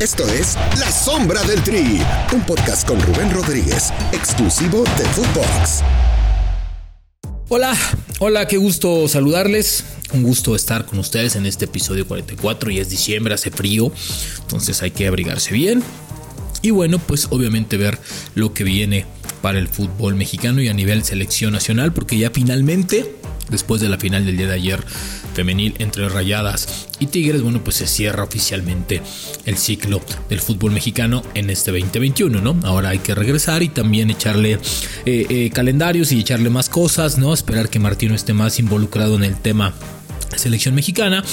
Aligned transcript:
Esto 0.00 0.26
es 0.28 0.56
La 0.78 0.90
Sombra 0.90 1.42
del 1.42 1.62
Tri, 1.62 2.00
un 2.32 2.40
podcast 2.46 2.88
con 2.88 2.98
Rubén 3.02 3.30
Rodríguez, 3.30 3.92
exclusivo 4.12 4.82
de 4.82 5.04
Footbox. 5.04 5.82
Hola, 7.50 7.76
hola, 8.18 8.48
qué 8.48 8.56
gusto 8.56 9.08
saludarles. 9.08 9.84
Un 10.14 10.22
gusto 10.22 10.56
estar 10.56 10.86
con 10.86 10.98
ustedes 11.00 11.36
en 11.36 11.44
este 11.44 11.66
episodio 11.66 12.08
44. 12.08 12.70
Y 12.70 12.78
es 12.78 12.88
diciembre, 12.88 13.34
hace 13.34 13.50
frío, 13.50 13.92
entonces 14.40 14.80
hay 14.80 14.92
que 14.92 15.06
abrigarse 15.06 15.52
bien. 15.52 15.82
Y 16.62 16.70
bueno, 16.70 16.98
pues 16.98 17.26
obviamente 17.28 17.76
ver 17.76 17.98
lo 18.34 18.54
que 18.54 18.64
viene 18.64 19.04
para 19.42 19.58
el 19.58 19.68
fútbol 19.68 20.14
mexicano 20.14 20.62
y 20.62 20.68
a 20.68 20.72
nivel 20.72 21.04
selección 21.04 21.52
nacional, 21.52 21.92
porque 21.92 22.16
ya 22.16 22.30
finalmente, 22.30 23.16
después 23.50 23.80
de 23.80 23.88
la 23.88 23.98
final 23.98 24.24
del 24.24 24.36
día 24.36 24.46
de 24.46 24.54
ayer 24.54 24.82
femenil 25.34 25.74
entre 25.78 26.08
Rayadas 26.08 26.88
y 26.98 27.06
Tigres, 27.06 27.42
bueno, 27.42 27.62
pues 27.62 27.76
se 27.76 27.86
cierra 27.86 28.24
oficialmente 28.24 29.02
el 29.46 29.56
ciclo 29.56 30.00
del 30.28 30.40
fútbol 30.40 30.72
mexicano 30.72 31.22
en 31.34 31.50
este 31.50 31.70
2021, 31.70 32.40
¿no? 32.40 32.56
Ahora 32.64 32.90
hay 32.90 32.98
que 32.98 33.14
regresar 33.14 33.62
y 33.62 33.68
también 33.68 34.10
echarle 34.10 34.58
eh, 35.06 35.26
eh, 35.28 35.50
calendarios 35.52 36.12
y 36.12 36.20
echarle 36.20 36.50
más 36.50 36.68
cosas, 36.68 37.18
¿no? 37.18 37.32
Esperar 37.32 37.68
que 37.68 37.78
Martino 37.78 38.14
esté 38.14 38.32
más 38.32 38.58
involucrado 38.58 39.16
en 39.16 39.24
el 39.24 39.36
tema 39.36 39.74
selección 40.36 40.74
mexicana 40.74 41.24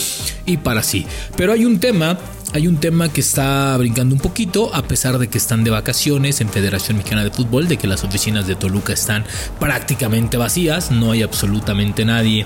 y 0.45 0.57
para 0.57 0.83
sí. 0.83 1.05
Pero 1.35 1.53
hay 1.53 1.65
un 1.65 1.79
tema, 1.79 2.17
hay 2.53 2.67
un 2.67 2.77
tema 2.77 3.11
que 3.11 3.21
está 3.21 3.75
brincando 3.77 4.15
un 4.15 4.21
poquito, 4.21 4.73
a 4.73 4.83
pesar 4.83 5.17
de 5.17 5.27
que 5.27 5.37
están 5.37 5.63
de 5.63 5.71
vacaciones 5.71 6.41
en 6.41 6.49
Federación 6.49 6.97
Mexicana 6.97 7.23
de 7.23 7.31
Fútbol, 7.31 7.67
de 7.67 7.77
que 7.77 7.87
las 7.87 8.03
oficinas 8.03 8.47
de 8.47 8.55
Toluca 8.55 8.93
están 8.93 9.25
prácticamente 9.59 10.37
vacías, 10.37 10.91
no 10.91 11.11
hay 11.11 11.23
absolutamente 11.23 12.05
nadie 12.05 12.45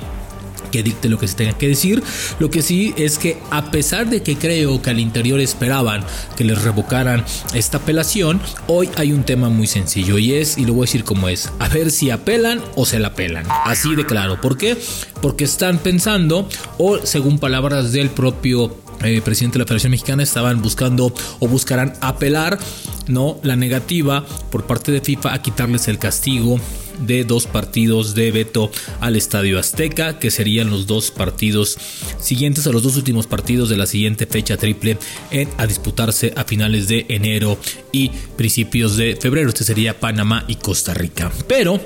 que 0.71 0.83
dicte 0.83 1.09
lo 1.09 1.19
que 1.19 1.27
se 1.27 1.35
tenga 1.35 1.57
que 1.57 1.67
decir. 1.67 2.01
Lo 2.39 2.49
que 2.49 2.61
sí 2.61 2.93
es 2.97 3.17
que 3.17 3.37
a 3.51 3.71
pesar 3.71 4.09
de 4.09 4.23
que 4.23 4.37
creo 4.37 4.81
que 4.81 4.89
al 4.89 4.99
interior 4.99 5.39
esperaban 5.39 6.03
que 6.35 6.43
les 6.43 6.61
revocaran 6.63 7.23
esta 7.53 7.77
apelación, 7.77 8.41
hoy 8.67 8.89
hay 8.95 9.11
un 9.11 9.23
tema 9.23 9.49
muy 9.49 9.67
sencillo 9.67 10.17
y 10.17 10.33
es, 10.33 10.57
y 10.57 10.65
lo 10.65 10.73
voy 10.73 10.83
a 10.83 10.87
decir 10.87 11.03
como 11.03 11.27
es, 11.29 11.51
a 11.59 11.67
ver 11.67 11.91
si 11.91 12.09
apelan 12.09 12.61
o 12.75 12.85
se 12.85 12.99
la 12.99 13.09
apelan. 13.09 13.45
Así 13.65 13.95
de 13.95 14.05
claro. 14.05 14.39
¿Por 14.39 14.57
qué? 14.57 14.77
Porque 15.21 15.43
están 15.43 15.77
pensando, 15.77 16.47
o 16.77 16.99
según 17.05 17.37
palabras 17.37 17.91
del 17.91 18.09
propio 18.09 18.75
eh, 19.03 19.21
presidente 19.21 19.57
de 19.57 19.59
la 19.59 19.65
Federación 19.65 19.91
Mexicana 19.91 20.23
estaban 20.23 20.61
buscando 20.61 21.13
o 21.39 21.47
buscarán 21.47 21.93
apelar 22.01 22.59
no 23.07 23.39
la 23.43 23.55
negativa 23.55 24.25
por 24.49 24.65
parte 24.65 24.91
de 24.91 25.01
FIFA 25.01 25.33
a 25.33 25.41
quitarles 25.41 25.87
el 25.87 25.97
castigo 25.99 26.59
de 27.05 27.23
dos 27.23 27.47
partidos 27.47 28.13
de 28.15 28.31
veto 28.31 28.71
al 28.99 29.15
Estadio 29.15 29.59
Azteca, 29.59 30.19
que 30.19 30.31
serían 30.31 30.69
los 30.69 30.87
dos 30.87 31.11
partidos 31.11 31.77
siguientes 32.19 32.67
a 32.67 32.71
los 32.71 32.83
dos 32.83 32.95
últimos 32.95 33.27
partidos 33.27 33.69
de 33.69 33.77
la 33.77 33.85
siguiente 33.85 34.25
fecha 34.25 34.57
triple 34.57 34.97
en, 35.31 35.49
a 35.57 35.67
disputarse 35.67 36.33
a 36.35 36.43
finales 36.43 36.87
de 36.87 37.05
enero 37.09 37.57
y 37.91 38.09
principios 38.37 38.97
de 38.97 39.17
febrero. 39.19 39.49
Este 39.49 39.63
sería 39.63 39.99
Panamá 39.99 40.45
y 40.47 40.55
Costa 40.55 40.93
Rica. 40.93 41.31
Pero, 41.47 41.79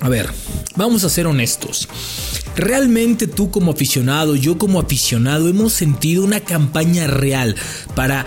a 0.00 0.08
ver, 0.08 0.30
vamos 0.76 1.04
a 1.04 1.10
ser 1.10 1.26
honestos. 1.26 1.88
¿Realmente 2.56 3.26
tú 3.26 3.50
como 3.50 3.72
aficionado, 3.72 4.34
yo 4.34 4.58
como 4.58 4.80
aficionado, 4.80 5.48
hemos 5.48 5.72
sentido 5.72 6.24
una 6.24 6.40
campaña 6.40 7.06
real 7.06 7.54
para 7.94 8.24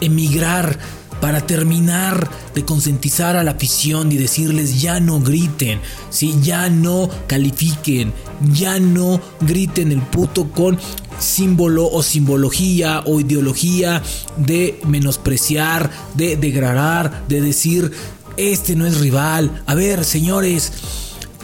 emigrar 0.00 0.78
para 1.20 1.40
terminar 1.40 2.28
de 2.54 2.66
concientizar 2.66 3.36
a 3.36 3.42
la 3.42 3.52
afición 3.52 4.12
y 4.12 4.16
decirles 4.18 4.82
ya 4.82 5.00
no 5.00 5.20
griten, 5.20 5.80
si 6.10 6.38
ya 6.42 6.68
no 6.68 7.08
califiquen, 7.26 8.12
ya 8.52 8.78
no 8.78 9.22
griten 9.40 9.90
el 9.90 10.02
puto 10.02 10.50
con 10.50 10.78
símbolo 11.18 11.88
o 11.90 12.02
simbología 12.02 13.02
o 13.06 13.20
ideología 13.20 14.02
de 14.36 14.78
menospreciar, 14.86 15.90
de 16.12 16.36
degradar, 16.36 17.26
de 17.26 17.40
decir 17.40 17.90
este 18.36 18.76
no 18.76 18.86
es 18.86 19.00
rival. 19.00 19.62
A 19.66 19.74
ver, 19.74 20.04
señores, 20.04 20.72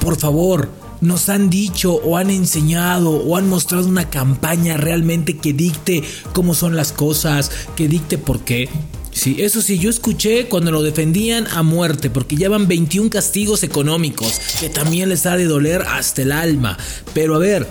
por 0.01 0.19
favor, 0.19 0.71
nos 1.01 1.29
han 1.29 1.51
dicho 1.51 1.95
o 1.95 2.17
han 2.17 2.31
enseñado 2.31 3.11
o 3.11 3.37
han 3.37 3.49
mostrado 3.49 3.87
una 3.89 4.11
campaña 4.11 4.77
realmente 4.77 5.39
que 5.39 5.53
dicte 5.53 6.03
cómo 6.33 6.55
son 6.55 6.77
las 6.77 6.93
cosas, 6.93 7.51
que 7.77 7.89
dicte 7.89 8.19
por 8.19 8.41
qué. 8.41 8.69
Sí, 9.13 9.37
eso 9.41 9.61
sí, 9.61 9.79
yo 9.79 9.91
escuché 9.91 10.47
cuando 10.47 10.71
lo 10.71 10.83
defendían 10.83 11.47
a 11.49 11.63
muerte, 11.63 12.11
porque 12.11 12.37
llevan 12.37 12.69
21 12.69 13.11
castigos 13.11 13.63
económicos, 13.65 14.41
que 14.61 14.69
también 14.69 15.09
les 15.09 15.27
ha 15.27 15.37
de 15.37 15.47
doler 15.47 15.83
hasta 15.83 16.23
el 16.23 16.33
alma. 16.33 16.79
Pero 17.13 17.35
a 17.35 17.39
ver, 17.39 17.67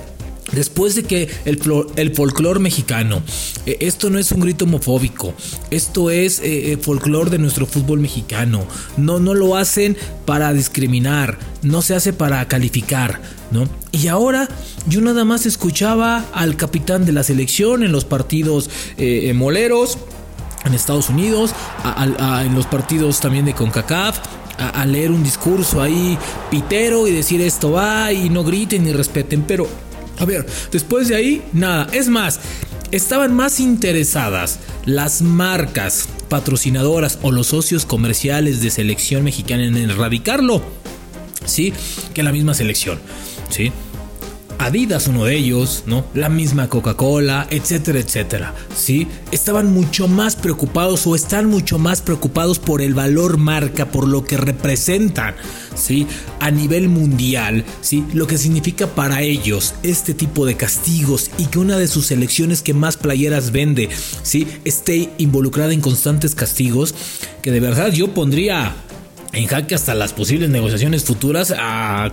Después 0.52 0.96
de 0.96 1.04
que 1.04 1.30
el, 1.46 1.60
el 1.96 2.16
folclore 2.16 2.60
mexicano, 2.60 3.22
eh, 3.66 3.78
esto 3.82 4.10
no 4.10 4.20
es 4.20 4.32
un 4.32 4.42
grito 4.42 4.66
homofóbico, 4.66 5.34
esto 5.70 6.10
es 6.10 6.40
eh, 6.40 6.74
eh, 6.74 6.78
folclore 6.78 7.30
de 7.30 7.38
nuestro 7.38 7.66
fútbol 7.66 8.00
mexicano. 8.00 8.66
No, 8.98 9.20
no 9.20 9.34
lo 9.34 9.56
hacen 9.56 9.98
para 10.26 10.54
discriminar, 10.54 11.38
no 11.62 11.82
se 11.82 11.96
hace 11.96 12.14
para 12.14 12.48
calificar, 12.48 13.22
¿no? 13.52 13.68
Y 13.92 14.08
ahora 14.08 14.48
yo 14.88 15.02
nada 15.02 15.26
más 15.26 15.46
escuchaba 15.46 16.26
al 16.34 16.56
capitán 16.58 17.06
de 17.06 17.12
la 17.12 17.24
selección 17.24 17.84
en 17.84 17.92
los 17.92 18.06
partidos 18.06 18.70
moleros 19.34 19.98
en 20.66 20.74
Estados 20.74 21.10
Unidos, 21.10 21.52
en 21.98 22.54
los 22.54 22.66
partidos 22.68 23.20
también 23.20 23.46
de 23.46 23.54
CONCACAF, 23.54 24.20
a, 24.60 24.86
leer 24.86 25.12
un 25.12 25.24
discurso 25.24 25.82
ahí 25.82 26.18
pitero 26.52 27.08
y 27.08 27.12
decir 27.12 27.42
esto 27.42 27.72
va 27.72 28.12
y 28.12 28.30
no 28.30 28.44
griten 28.44 28.84
ni 28.84 28.92
respeten. 28.92 29.44
Pero, 29.48 29.68
a 30.20 30.26
ver, 30.26 30.46
después 30.72 31.08
de 31.08 31.16
ahí, 31.16 31.42
nada. 31.54 31.88
Es 31.94 32.10
más, 32.10 32.40
estaban 32.92 33.34
más 33.34 33.60
interesadas 33.60 34.60
las 34.86 35.22
marcas 35.22 36.10
patrocinadoras 36.30 37.20
o 37.22 37.32
los 37.32 37.48
socios 37.48 37.86
comerciales 37.86 38.62
de 38.62 38.70
selección 38.70 39.24
mexicana 39.24 39.66
en 39.66 39.78
erradicarlo, 39.78 40.62
¿sí? 41.46 41.74
Que 42.14 42.24
la 42.24 42.32
misma 42.32 42.54
selección, 42.54 43.00
¿sí? 43.50 43.72
Adidas 44.60 45.08
uno 45.08 45.24
de 45.24 45.38
ellos, 45.38 45.84
¿no? 45.86 46.04
La 46.14 46.28
misma 46.28 46.68
Coca-Cola, 46.68 47.48
etcétera, 47.50 48.00
etcétera, 48.00 48.54
¿sí? 48.76 49.08
Estaban 49.32 49.72
mucho 49.72 50.10
más 50.10 50.36
preocupados 50.36 51.08
o 51.08 51.16
están 51.16 51.46
mucho 51.46 51.80
más 51.80 52.02
preocupados 52.02 52.60
por 52.60 52.82
el 52.82 52.94
valor 52.94 53.38
marca, 53.38 53.86
por 53.86 54.06
lo 54.06 54.26
que 54.26 54.36
representan, 54.36 55.36
¿sí? 55.76 56.08
A 56.42 56.52
nivel 56.52 56.90
mundial, 56.90 57.64
¿sí? 57.80 58.04
Lo 58.14 58.28
que 58.28 58.38
significa 58.38 58.88
para 58.88 59.22
ellos 59.22 59.76
este 59.82 60.14
tipo 60.14 60.46
de 60.46 60.58
castigos 60.58 61.32
y 61.38 61.46
que 61.46 61.60
una 61.60 61.78
de 61.78 61.88
sus 61.88 62.08
selecciones 62.08 62.62
que 62.62 62.74
más 62.74 62.98
playeras 62.98 63.52
vende, 63.52 63.88
¿sí? 64.24 64.46
Esté 64.66 65.10
involucrada 65.20 65.72
en 65.72 65.80
constantes 65.80 66.36
castigos, 66.36 66.94
que 67.42 67.52
de 67.52 67.62
verdad 67.62 67.94
yo 67.94 68.14
pondría 68.14 68.76
en 69.34 69.48
jaque 69.48 69.76
hasta 69.76 69.94
las 69.94 70.14
posibles 70.14 70.50
negociaciones 70.50 71.04
futuras 71.04 71.54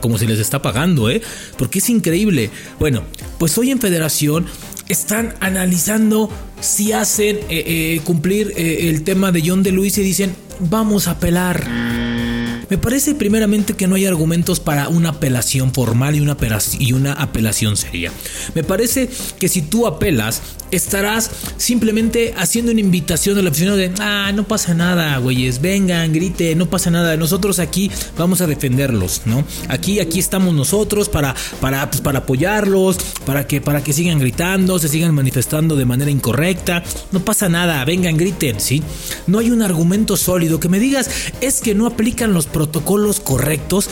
como 0.00 0.19
se 0.19 0.27
les 0.27 0.38
está 0.38 0.62
pagando, 0.62 1.10
¿eh? 1.10 1.22
Porque 1.56 1.78
es 1.78 1.88
increíble. 1.88 2.50
Bueno, 2.78 3.03
pues 3.38 3.56
hoy 3.59 3.71
en 3.71 3.81
Federación 3.81 4.47
están 4.88 5.34
analizando 5.41 6.31
si 6.60 6.93
hacen 6.93 7.37
eh, 7.37 7.44
eh, 7.49 8.00
cumplir 8.05 8.53
eh, 8.56 8.88
el 8.88 9.03
tema 9.03 9.32
de 9.32 9.43
John 9.44 9.62
de 9.62 9.72
Luis 9.72 9.99
y 9.99 10.03
dicen, 10.03 10.34
vamos 10.60 11.09
a 11.09 11.12
apelar. 11.12 11.66
Me 12.69 12.78
parece 12.78 13.15
primeramente 13.15 13.75
que 13.75 13.87
no 13.87 13.94
hay 13.94 14.06
argumentos 14.06 14.59
para 14.59 14.88
una 14.88 15.10
apelación 15.10 15.72
formal 15.72 16.16
y 16.16 16.21
una 16.21 17.12
apelación 17.12 17.76
seria. 17.76 18.10
Me 18.55 18.65
parece 18.65 19.09
que 19.38 19.49
si 19.49 19.62
tú 19.62 19.87
apelas, 19.87 20.43
estarás 20.71 21.31
simplemente 21.56 22.34
haciendo 22.37 22.72
una 22.72 22.81
invitación 22.81 23.38
al 23.38 23.47
aficionado 23.47 23.78
de, 23.78 23.93
ah, 24.00 24.32
no 24.34 24.44
pasa 24.44 24.75
nada, 24.75 25.16
güeyes, 25.19 25.60
vengan, 25.60 26.12
grite, 26.12 26.54
no 26.54 26.66
pasa 26.66 26.91
nada, 26.91 27.16
nosotros 27.16 27.59
aquí 27.59 27.91
vamos 28.16 28.41
a 28.41 28.47
defenderlos, 28.47 29.22
¿no? 29.25 29.44
Aquí, 29.69 30.00
aquí 30.00 30.19
estamos 30.19 30.55
nosotros 30.55 31.09
para, 31.09 31.34
para, 31.60 31.91
pues, 31.91 32.00
para 32.00 32.21
apoyarlos, 32.21 32.99
para 33.25 33.47
que, 33.47 33.60
para 33.60 33.82
que 33.82 33.93
sigan 33.93 34.19
gritando, 34.19 34.78
se 34.78 34.88
sigan 34.88 35.15
manifestando 35.15 35.76
de 35.76 35.84
manera 35.84 36.10
incorrecta, 36.10 36.82
no 37.12 37.21
pasa 37.21 37.49
nada, 37.49 37.84
vengan, 37.84 38.16
griten, 38.16 38.60
¿sí? 38.60 38.82
No 39.26 39.38
hay 39.38 39.50
un 39.50 39.62
argumento 39.62 40.17
sólido 40.17 40.61
que 40.61 40.69
me 40.69 40.79
digas, 40.79 41.11
es 41.41 41.61
que 41.61 41.75
no 41.75 41.87
aplican 41.87 42.32
los 42.32 42.46
protocolos 42.46 43.20
correctos. 43.20 43.91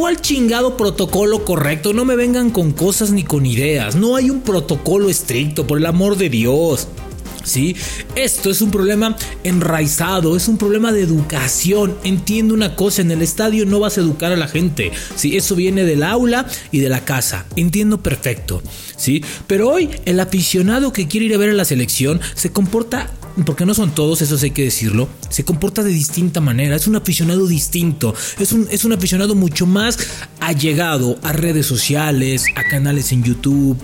¿Cuál 0.00 0.18
chingado 0.22 0.78
protocolo 0.78 1.44
correcto? 1.44 1.92
No 1.92 2.06
me 2.06 2.16
vengan 2.16 2.48
con 2.48 2.72
cosas 2.72 3.10
ni 3.10 3.22
con 3.22 3.44
ideas. 3.44 3.96
No 3.96 4.16
hay 4.16 4.30
un 4.30 4.40
protocolo 4.40 5.10
estricto, 5.10 5.66
por 5.66 5.76
el 5.76 5.84
amor 5.84 6.16
de 6.16 6.30
Dios. 6.30 6.88
¿Sí? 7.44 7.76
Esto 8.14 8.48
es 8.50 8.62
un 8.62 8.70
problema 8.70 9.14
enraizado, 9.44 10.38
es 10.38 10.48
un 10.48 10.56
problema 10.56 10.90
de 10.90 11.02
educación. 11.02 11.98
Entiendo 12.02 12.54
una 12.54 12.76
cosa, 12.76 13.02
en 13.02 13.10
el 13.10 13.20
estadio 13.20 13.66
no 13.66 13.78
vas 13.78 13.98
a 13.98 14.00
educar 14.00 14.32
a 14.32 14.38
la 14.38 14.48
gente, 14.48 14.90
¿sí? 15.16 15.36
Eso 15.36 15.54
viene 15.54 15.84
del 15.84 16.02
aula 16.02 16.46
y 16.72 16.78
de 16.78 16.88
la 16.88 17.04
casa. 17.04 17.44
Entiendo 17.56 18.02
perfecto, 18.02 18.62
¿sí? 18.96 19.22
Pero 19.46 19.68
hoy 19.68 19.90
el 20.06 20.18
aficionado 20.18 20.94
que 20.94 21.08
quiere 21.08 21.26
ir 21.26 21.34
a 21.34 21.38
ver 21.38 21.50
a 21.50 21.54
la 21.54 21.66
selección 21.66 22.22
se 22.34 22.52
comporta 22.52 23.10
porque 23.44 23.66
no 23.66 23.74
son 23.74 23.94
todos, 23.94 24.22
eso 24.22 24.36
hay 24.42 24.50
que 24.50 24.64
decirlo, 24.64 25.08
se 25.28 25.44
comporta 25.44 25.82
de 25.82 25.90
distinta 25.90 26.40
manera, 26.40 26.76
es 26.76 26.86
un 26.86 26.96
aficionado 26.96 27.46
distinto, 27.46 28.14
es 28.38 28.52
un, 28.52 28.68
es 28.70 28.84
un 28.84 28.92
aficionado 28.92 29.34
mucho 29.34 29.66
más 29.66 29.98
allegado 30.40 31.18
a 31.22 31.32
redes 31.32 31.66
sociales, 31.66 32.44
a 32.56 32.68
canales 32.68 33.12
en 33.12 33.22
YouTube, 33.22 33.76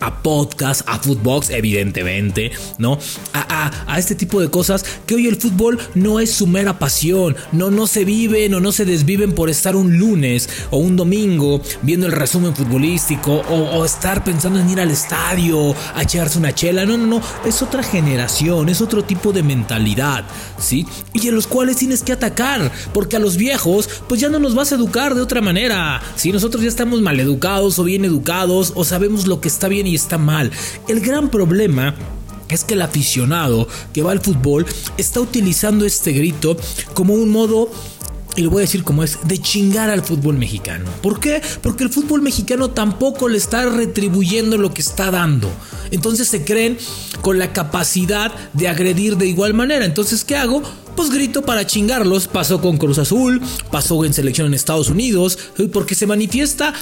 a 0.00 0.22
podcast, 0.22 0.82
a 0.86 0.98
Footbox, 0.98 1.50
evidentemente, 1.50 2.52
¿no? 2.78 2.98
A, 3.32 3.70
a, 3.86 3.98
este 3.98 4.14
tipo 4.14 4.40
de 4.40 4.50
cosas 4.50 4.84
que 5.06 5.14
hoy 5.14 5.26
el 5.28 5.36
fútbol 5.36 5.78
no 5.94 6.20
es 6.20 6.32
su 6.32 6.46
mera 6.46 6.78
pasión, 6.78 7.36
no, 7.52 7.70
no 7.70 7.86
se 7.86 8.04
viven 8.04 8.54
o 8.54 8.60
no 8.60 8.72
se 8.72 8.84
desviven 8.84 9.32
por 9.32 9.50
estar 9.50 9.76
un 9.76 9.98
lunes 9.98 10.48
o 10.70 10.78
un 10.78 10.96
domingo 10.96 11.62
viendo 11.82 12.06
el 12.06 12.12
resumen 12.12 12.54
futbolístico 12.54 13.32
o, 13.48 13.78
o 13.78 13.84
estar 13.84 14.24
pensando 14.24 14.60
en 14.60 14.68
ir 14.68 14.80
al 14.80 14.90
estadio 14.90 15.74
a 15.94 16.02
echarse 16.02 16.38
una 16.38 16.54
chela, 16.54 16.84
no, 16.84 16.96
no, 16.96 17.06
no, 17.06 17.22
es 17.44 17.62
otra 17.62 17.82
generación, 17.82 18.68
es 18.68 18.80
otro 18.80 19.04
tipo 19.04 19.32
de 19.32 19.42
mentalidad, 19.42 20.24
¿sí? 20.58 20.86
Y 21.12 21.28
en 21.28 21.34
los 21.34 21.46
cuales 21.46 21.76
tienes 21.76 22.02
que 22.02 22.12
atacar, 22.12 22.70
porque 22.92 23.16
a 23.16 23.20
los 23.20 23.36
viejos, 23.36 23.88
pues 24.08 24.20
ya 24.20 24.28
no 24.28 24.38
nos 24.38 24.54
vas 24.54 24.72
a 24.72 24.74
educar 24.74 25.14
de 25.14 25.22
otra 25.22 25.40
manera, 25.40 26.02
si 26.16 26.32
nosotros 26.32 26.62
ya 26.62 26.68
estamos 26.68 27.00
mal 27.00 27.18
educados 27.20 27.78
o 27.78 27.84
bien 27.84 28.04
educados 28.04 28.72
o 28.74 28.84
sabemos 28.84 29.26
lo 29.26 29.40
que 29.40 29.48
está 29.48 29.68
bien 29.68 29.83
y 29.86 29.94
está 29.94 30.18
mal. 30.18 30.50
El 30.88 31.00
gran 31.00 31.30
problema 31.30 31.94
es 32.48 32.64
que 32.64 32.74
el 32.74 32.82
aficionado 32.82 33.66
que 33.92 34.02
va 34.02 34.12
al 34.12 34.20
fútbol 34.20 34.66
está 34.96 35.20
utilizando 35.20 35.84
este 35.84 36.12
grito 36.12 36.56
como 36.94 37.14
un 37.14 37.30
modo 37.30 37.70
y 38.36 38.42
lo 38.42 38.50
voy 38.50 38.60
a 38.60 38.60
decir 38.62 38.82
como 38.82 39.04
es, 39.04 39.18
de 39.24 39.38
chingar 39.38 39.90
al 39.90 40.02
fútbol 40.02 40.36
mexicano. 40.36 40.86
¿Por 41.02 41.20
qué? 41.20 41.40
Porque 41.62 41.84
el 41.84 41.90
fútbol 41.90 42.20
mexicano 42.20 42.70
tampoco 42.70 43.28
le 43.28 43.38
está 43.38 43.68
retribuyendo 43.70 44.56
lo 44.56 44.74
que 44.74 44.80
está 44.80 45.10
dando. 45.10 45.48
Entonces 45.90 46.28
se 46.28 46.44
creen 46.44 46.76
con 47.20 47.38
la 47.38 47.52
capacidad 47.52 48.32
de 48.52 48.68
agredir 48.68 49.16
de 49.16 49.26
igual 49.26 49.54
manera. 49.54 49.84
Entonces, 49.84 50.24
¿qué 50.24 50.36
hago? 50.36 50.62
Pues 50.96 51.10
grito 51.10 51.42
para 51.42 51.66
chingarlos. 51.66 52.28
Pasó 52.28 52.60
con 52.60 52.76
Cruz 52.76 52.98
Azul, 52.98 53.40
pasó 53.70 54.04
en 54.04 54.12
selección 54.12 54.46
en 54.46 54.54
Estados 54.54 54.88
Unidos, 54.88 55.38
porque 55.72 55.94
se 55.94 56.06
manifiesta 56.06 56.74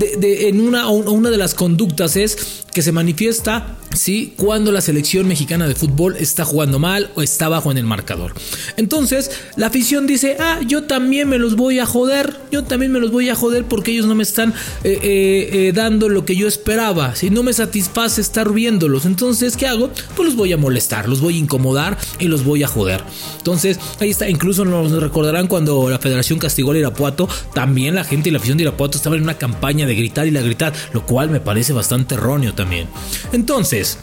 en 0.00 0.60
una, 0.60 0.88
una 0.88 1.30
de 1.30 1.36
las 1.36 1.54
conductas 1.54 2.16
es 2.16 2.62
que 2.72 2.82
se 2.82 2.92
manifiesta 2.92 3.76
¿sí? 3.94 4.34
cuando 4.36 4.72
la 4.72 4.80
selección 4.80 5.26
mexicana 5.26 5.66
de 5.66 5.74
fútbol 5.74 6.16
está 6.16 6.44
jugando 6.44 6.78
mal 6.78 7.10
o 7.14 7.22
está 7.22 7.48
bajo 7.48 7.70
en 7.70 7.78
el 7.78 7.84
marcador. 7.84 8.34
Entonces, 8.76 9.30
la 9.56 9.66
afición 9.66 10.06
dice, 10.06 10.36
ah, 10.38 10.60
yo 10.66 10.84
también 10.84 11.28
me 11.28 11.38
los 11.38 11.56
voy 11.56 11.78
a 11.78 11.86
joder, 11.86 12.36
yo 12.50 12.64
también 12.64 12.92
me 12.92 13.00
los 13.00 13.10
voy 13.10 13.28
a 13.28 13.34
joder 13.34 13.64
porque 13.64 13.92
ellos 13.92 14.06
no 14.06 14.14
me 14.14 14.22
están 14.22 14.50
eh, 14.84 14.98
eh, 15.02 15.50
eh, 15.52 15.72
dando 15.74 16.08
lo 16.08 16.24
que 16.24 16.36
yo 16.36 16.46
esperaba, 16.46 17.14
si 17.14 17.30
no 17.30 17.42
me 17.42 17.52
satisface 17.52 18.20
estar 18.20 18.52
viéndolos, 18.52 19.04
entonces, 19.04 19.56
¿qué 19.56 19.66
hago? 19.66 19.90
Pues 20.16 20.28
los 20.28 20.36
voy 20.36 20.52
a 20.52 20.56
molestar, 20.56 21.08
los 21.08 21.20
voy 21.20 21.36
a 21.36 21.38
incomodar 21.38 21.98
y 22.18 22.26
los 22.26 22.44
voy 22.44 22.62
a 22.62 22.68
joder. 22.68 23.02
Entonces, 23.38 23.78
ahí 23.98 24.10
está, 24.10 24.28
incluso 24.28 24.64
nos 24.64 24.92
recordarán 24.92 25.46
cuando 25.46 25.88
la 25.90 25.98
Federación 25.98 26.38
castigó 26.38 26.70
al 26.70 26.78
Irapuato, 26.78 27.28
también 27.54 27.94
la 27.94 28.04
gente 28.04 28.28
y 28.28 28.32
la 28.32 28.38
afición 28.38 28.58
de 28.58 28.64
Irapuato 28.64 28.96
estaban 28.96 29.18
en 29.18 29.24
una 29.24 29.38
campaña 29.38 29.86
de 29.86 29.94
gritar 29.94 30.26
y 30.26 30.30
la 30.30 30.40
gritar, 30.40 30.72
lo 30.92 31.04
cual 31.04 31.30
me 31.30 31.40
parece 31.40 31.72
bastante 31.72 32.14
erróneo 32.14 32.54
también. 32.60 32.88
Entonces, 33.32 33.96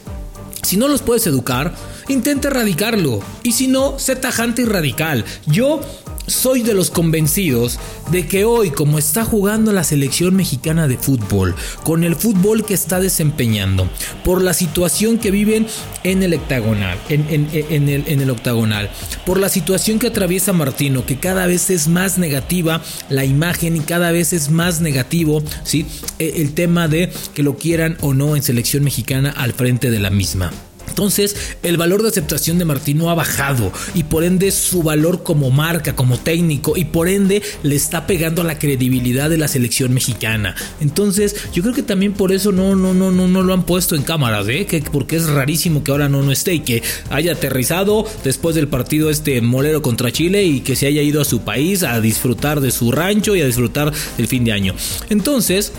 si 0.64 0.78
no 0.78 0.88
los 0.88 1.04
puedes 1.04 1.28
educar, 1.28 1.76
intenta 2.08 2.48
erradicarlo. 2.50 3.20
Y 3.44 3.54
si 3.54 3.68
no, 3.68 4.00
sé 4.00 4.16
tajante 4.16 4.64
y 4.64 4.66
radical. 4.66 5.26
Yo 5.46 5.82
soy 6.28 6.62
de 6.62 6.74
los 6.74 6.92
convencidos 6.92 7.80
de 8.12 8.28
que 8.28 8.44
hoy, 8.44 8.70
como 8.70 9.00
está 9.00 9.24
jugando 9.24 9.72
la 9.72 9.84
selección 9.84 10.36
mexicana 10.36 10.88
de 10.88 10.98
fútbol, 10.98 11.56
con 11.84 12.04
el 12.04 12.16
fútbol 12.16 12.66
que 12.66 12.74
está 12.74 13.00
desempeñando, 13.00 13.90
por 14.26 14.42
la 14.42 14.54
situación 14.54 15.18
que 15.18 15.32
viven 15.32 15.68
en 16.04 16.24
el 16.24 16.34
octagonal, 16.34 16.98
en, 17.10 17.50
el, 17.54 18.04
en 18.08 18.22
el 18.22 18.30
octagonal, 18.30 18.90
por 19.26 19.40
la 19.40 19.50
situación 19.50 20.00
que 20.00 20.08
atraviesa 20.08 20.52
Martino, 20.52 21.06
que 21.06 21.18
cada 21.18 21.48
vez 21.48 21.70
es 21.70 21.88
más 21.88 22.18
negativa 22.18 22.82
la 23.10 23.24
imagen 23.24 23.78
y 23.78 23.80
cada 23.80 24.12
vez 24.12 24.34
es 24.34 24.50
más 24.50 24.82
negativo, 24.82 25.42
¿sí? 25.64 25.86
E, 26.20 26.42
el 26.42 26.54
tema 26.54 26.90
de 26.90 27.10
que 27.34 27.44
lo 27.44 27.58
quieran 27.58 27.98
o 28.02 28.14
no 28.14 28.36
en 28.36 28.44
selección 28.44 28.84
mexicana 28.84 29.34
al 29.36 29.54
frente 29.54 29.90
de 29.90 30.00
la 30.00 30.10
misma. 30.10 30.52
Entonces, 30.88 31.36
el 31.64 31.78
valor 31.78 32.02
de 32.02 32.10
aceptación 32.10 32.58
de 32.58 32.66
Martino 32.66 33.10
ha 33.10 33.16
bajado 33.16 33.72
y 33.94 34.04
por 34.04 34.24
ende 34.24 34.52
su 34.52 34.84
valor 34.84 35.24
como 35.24 35.52
marca, 35.52 35.96
como 35.96 36.18
técnico 36.20 36.74
y 36.76 36.86
por 36.86 37.08
ende 37.08 37.42
le 37.64 37.76
está 37.76 38.08
pegando 38.08 38.42
a 38.42 38.46
la 38.46 38.60
credibilidad 38.60 39.30
de 39.30 39.38
la 39.38 39.48
selección 39.48 39.94
mexicana. 39.94 40.56
Entonces, 40.80 41.36
yo 41.54 41.62
creo 41.62 41.74
que 41.74 41.84
también 41.84 42.14
por 42.14 42.32
eso 42.32 42.52
no 42.52 42.76
no 42.76 42.94
no 42.94 43.12
no 43.12 43.28
no 43.28 43.44
lo 43.44 43.54
han 43.54 43.64
puesto 43.64 43.96
en 43.96 44.04
cámaras, 44.04 44.48
¿eh? 44.48 44.66
Que, 44.66 44.82
porque 44.82 45.18
es 45.18 45.28
rarísimo 45.28 45.84
que 45.84 45.92
ahora 45.92 46.10
no 46.10 46.24
no 46.24 46.32
esté 46.32 46.54
y 46.56 46.60
que 46.62 46.84
haya 47.10 47.34
aterrizado 47.34 48.06
después 48.24 48.56
del 48.56 48.68
partido 48.68 49.10
este 49.10 49.42
molero 49.42 49.82
contra 49.82 50.12
Chile 50.12 50.44
y 50.44 50.62
que 50.62 50.76
se 50.76 50.88
haya 50.88 51.02
ido 51.02 51.22
a 51.22 51.26
su 51.26 51.42
país 51.42 51.84
a 51.84 52.00
disfrutar 52.02 52.62
de 52.62 52.72
su 52.72 52.92
rancho 52.92 53.36
y 53.36 53.42
a 53.42 53.46
disfrutar 53.46 53.94
del 54.18 54.28
fin 54.28 54.44
de 54.44 54.52
año. 54.52 54.76
Entonces, 55.10 55.74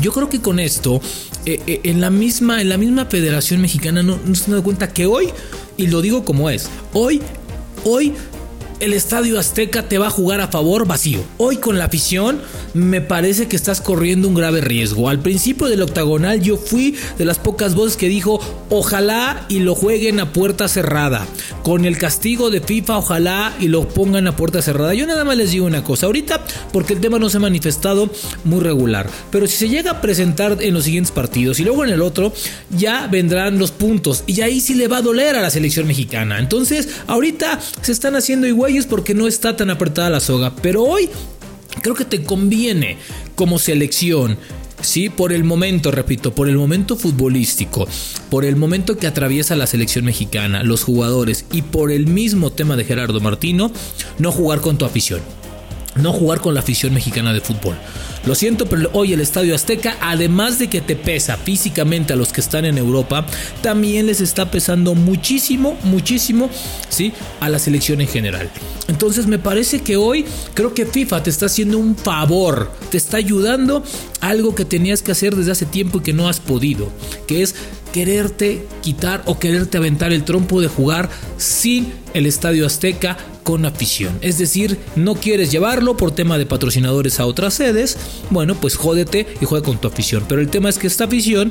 yo 0.00 0.12
creo 0.12 0.28
que 0.28 0.40
con 0.40 0.58
esto, 0.60 1.00
eh, 1.46 1.60
eh, 1.66 1.80
en, 1.84 2.00
la 2.00 2.10
misma, 2.10 2.60
en 2.60 2.68
la 2.68 2.78
misma 2.78 3.06
Federación 3.06 3.60
Mexicana 3.60 4.02
no, 4.02 4.18
se 4.34 4.44
han 4.44 4.50
dado 4.50 4.62
cuenta 4.62 4.92
que 4.92 5.06
hoy, 5.06 5.30
y 5.76 5.86
lo 5.86 6.00
digo 6.00 6.24
como 6.24 6.50
es, 6.50 6.68
hoy, 6.92 7.22
hoy 7.84 8.14
el 8.80 8.92
Estadio 8.92 9.38
Azteca 9.38 9.88
te 9.88 9.98
va 9.98 10.06
a 10.06 10.10
jugar 10.10 10.40
a 10.40 10.48
favor 10.48 10.86
vacío. 10.86 11.24
Hoy 11.36 11.56
con 11.56 11.78
la 11.78 11.86
afición 11.86 12.40
me 12.74 13.00
parece 13.00 13.48
que 13.48 13.56
estás 13.56 13.80
corriendo 13.80 14.28
un 14.28 14.34
grave 14.34 14.60
riesgo. 14.60 15.08
Al 15.08 15.20
principio 15.20 15.66
del 15.66 15.82
octagonal 15.82 16.40
yo 16.40 16.56
fui 16.56 16.94
de 17.18 17.24
las 17.24 17.38
pocas 17.38 17.74
voces 17.74 17.96
que 17.96 18.08
dijo 18.08 18.40
ojalá 18.70 19.46
y 19.48 19.60
lo 19.60 19.74
jueguen 19.74 20.20
a 20.20 20.32
puerta 20.32 20.68
cerrada. 20.68 21.26
Con 21.62 21.84
el 21.84 21.98
castigo 21.98 22.50
de 22.50 22.60
FIFA 22.60 22.98
ojalá 22.98 23.54
y 23.58 23.68
lo 23.68 23.88
pongan 23.88 24.28
a 24.28 24.36
puerta 24.36 24.62
cerrada. 24.62 24.94
Yo 24.94 25.06
nada 25.06 25.24
más 25.24 25.36
les 25.36 25.50
digo 25.50 25.66
una 25.66 25.82
cosa 25.82 26.06
ahorita 26.06 26.44
porque 26.72 26.94
el 26.94 27.00
tema 27.00 27.18
no 27.18 27.30
se 27.30 27.38
ha 27.38 27.40
manifestado 27.40 28.10
muy 28.44 28.60
regular. 28.60 29.10
Pero 29.30 29.46
si 29.46 29.56
se 29.56 29.68
llega 29.68 29.92
a 29.92 30.00
presentar 30.00 30.58
en 30.60 30.74
los 30.74 30.84
siguientes 30.84 31.10
partidos 31.10 31.58
y 31.58 31.64
luego 31.64 31.84
en 31.84 31.90
el 31.90 32.02
otro 32.02 32.32
ya 32.70 33.08
vendrán 33.08 33.58
los 33.58 33.72
puntos 33.72 34.22
y 34.26 34.40
ahí 34.42 34.60
sí 34.60 34.74
le 34.74 34.86
va 34.86 34.98
a 34.98 35.02
doler 35.02 35.34
a 35.36 35.42
la 35.42 35.50
selección 35.50 35.86
mexicana. 35.86 36.38
Entonces 36.38 36.88
ahorita 37.06 37.58
se 37.82 37.92
están 37.92 38.14
haciendo 38.14 38.46
igual 38.46 38.67
es 38.76 38.86
porque 38.86 39.14
no 39.14 39.26
está 39.26 39.56
tan 39.56 39.70
apretada 39.70 40.10
la 40.10 40.20
soga. 40.20 40.54
Pero 40.62 40.82
hoy 40.82 41.08
creo 41.82 41.94
que 41.94 42.04
te 42.04 42.22
conviene 42.22 42.98
como 43.34 43.58
selección. 43.58 44.38
Sí, 44.80 45.08
por 45.08 45.32
el 45.32 45.42
momento, 45.42 45.90
repito, 45.90 46.32
por 46.32 46.48
el 46.48 46.56
momento 46.56 46.96
futbolístico, 46.96 47.88
por 48.30 48.44
el 48.44 48.54
momento 48.54 48.96
que 48.96 49.08
atraviesa 49.08 49.56
la 49.56 49.66
selección 49.66 50.04
mexicana, 50.04 50.62
los 50.62 50.84
jugadores 50.84 51.46
y 51.50 51.62
por 51.62 51.90
el 51.90 52.06
mismo 52.06 52.52
tema 52.52 52.76
de 52.76 52.84
Gerardo 52.84 53.20
Martino, 53.20 53.72
no 54.18 54.30
jugar 54.30 54.60
con 54.60 54.78
tu 54.78 54.84
afición 54.84 55.37
no 55.98 56.12
jugar 56.12 56.40
con 56.40 56.54
la 56.54 56.60
afición 56.60 56.94
mexicana 56.94 57.32
de 57.32 57.40
fútbol. 57.40 57.76
Lo 58.26 58.34
siento, 58.34 58.66
pero 58.66 58.90
hoy 58.92 59.12
el 59.12 59.20
Estadio 59.20 59.54
Azteca, 59.54 59.96
además 60.00 60.58
de 60.58 60.68
que 60.68 60.80
te 60.80 60.96
pesa 60.96 61.36
físicamente 61.36 62.12
a 62.12 62.16
los 62.16 62.32
que 62.32 62.40
están 62.40 62.64
en 62.64 62.76
Europa, 62.76 63.26
también 63.62 64.06
les 64.06 64.20
está 64.20 64.50
pesando 64.50 64.94
muchísimo, 64.94 65.78
muchísimo, 65.84 66.50
¿sí? 66.88 67.12
A 67.40 67.48
la 67.48 67.58
selección 67.58 68.00
en 68.00 68.08
general. 68.08 68.50
Entonces 68.88 69.26
me 69.26 69.38
parece 69.38 69.80
que 69.80 69.96
hoy 69.96 70.24
creo 70.54 70.74
que 70.74 70.86
FIFA 70.86 71.22
te 71.22 71.30
está 71.30 71.46
haciendo 71.46 71.78
un 71.78 71.96
favor, 71.96 72.70
te 72.90 72.96
está 72.96 73.16
ayudando 73.18 73.82
algo 74.20 74.54
que 74.54 74.64
tenías 74.64 75.02
que 75.02 75.12
hacer 75.12 75.36
desde 75.36 75.52
hace 75.52 75.66
tiempo 75.66 75.98
y 75.98 76.02
que 76.02 76.12
no 76.12 76.28
has 76.28 76.40
podido, 76.40 76.90
que 77.26 77.42
es 77.42 77.54
quererte 77.92 78.66
quitar 78.82 79.22
o 79.26 79.38
quererte 79.38 79.78
aventar 79.78 80.12
el 80.12 80.24
trompo 80.24 80.60
de 80.60 80.68
jugar 80.68 81.08
sin 81.36 81.92
el 82.14 82.26
Estadio 82.26 82.66
Azteca 82.66 83.16
con 83.48 83.64
afición. 83.64 84.18
Es 84.20 84.36
decir, 84.36 84.78
no 84.94 85.14
quieres 85.14 85.50
llevarlo 85.50 85.96
por 85.96 86.10
tema 86.10 86.36
de 86.36 86.44
patrocinadores 86.44 87.18
a 87.18 87.24
otras 87.24 87.54
sedes, 87.54 87.96
bueno, 88.28 88.54
pues 88.54 88.76
jódete 88.76 89.26
y 89.40 89.46
juega 89.46 89.64
con 89.64 89.78
tu 89.78 89.88
afición. 89.88 90.22
Pero 90.28 90.42
el 90.42 90.50
tema 90.50 90.68
es 90.68 90.76
que 90.76 90.86
esta 90.86 91.04
afición, 91.04 91.50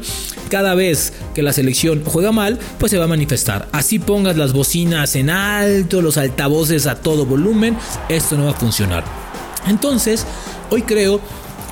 cada 0.51 0.75
vez 0.75 1.13
que 1.33 1.41
la 1.41 1.53
selección 1.53 2.03
juega 2.05 2.31
mal, 2.31 2.59
pues 2.77 2.91
se 2.91 2.99
va 2.99 3.05
a 3.05 3.07
manifestar. 3.07 3.67
Así 3.71 3.97
pongas 3.97 4.37
las 4.37 4.53
bocinas 4.53 5.15
en 5.15 5.31
alto, 5.31 6.03
los 6.03 6.17
altavoces 6.17 6.85
a 6.85 7.01
todo 7.01 7.25
volumen, 7.25 7.75
esto 8.09 8.37
no 8.37 8.45
va 8.45 8.51
a 8.51 8.53
funcionar. 8.53 9.03
Entonces, 9.65 10.23
hoy 10.69 10.83
creo 10.83 11.19